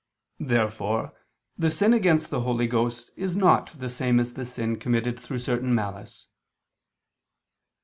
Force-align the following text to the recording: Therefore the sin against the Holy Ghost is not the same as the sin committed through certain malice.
Therefore 0.39 1.13
the 1.59 1.69
sin 1.69 1.93
against 1.93 2.31
the 2.31 2.41
Holy 2.41 2.65
Ghost 2.65 3.11
is 3.15 3.37
not 3.37 3.67
the 3.77 3.87
same 3.87 4.19
as 4.19 4.33
the 4.33 4.45
sin 4.45 4.79
committed 4.79 5.19
through 5.19 5.37
certain 5.37 5.75
malice. 5.75 6.27